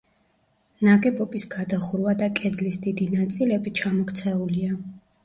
[0.85, 4.73] ნაგებობის გადახურვა და კედლის დიდი ნაწილები ჩამოქცეულია.